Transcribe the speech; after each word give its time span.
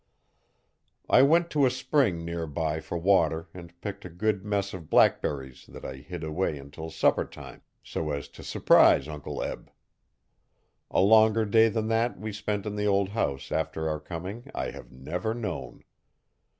I 1.07 1.21
went 1.21 1.51
to 1.51 1.67
a 1.67 1.69
spring 1.69 2.25
near 2.25 2.47
by 2.47 2.79
for 2.79 2.97
water 2.97 3.49
and 3.53 3.79
picked 3.81 4.03
a 4.03 4.09
good 4.09 4.43
mess 4.43 4.73
of 4.73 4.89
blackberries 4.89 5.67
that 5.67 5.85
I 5.85 5.97
hid 5.97 6.23
away 6.23 6.57
until 6.57 6.89
supper 6.89 7.23
time, 7.23 7.61
so 7.83 8.09
as 8.09 8.27
to 8.29 8.43
surprise 8.43 9.07
Uncle 9.07 9.43
Eb. 9.43 9.69
A 10.89 11.01
longer 11.01 11.45
day 11.45 11.69
than 11.69 11.87
that 11.89 12.19
we 12.19 12.33
spent 12.33 12.65
in 12.65 12.77
the 12.77 12.87
old 12.87 13.09
house, 13.09 13.51
after 13.51 13.87
our 13.87 13.99
coming, 13.99 14.49
I 14.55 14.71
have 14.71 14.91
never 14.91 15.35
known. 15.35 15.83